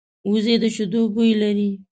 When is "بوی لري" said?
1.13-1.69